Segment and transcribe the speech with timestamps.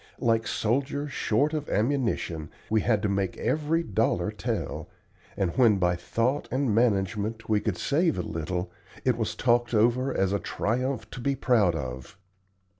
[0.19, 4.89] Like soldiers short of ammunition, we had to make every dollar tell,
[5.37, 8.71] and when by thought and management we could save a little
[9.05, 12.17] it was talked over as a triumph to be proud of.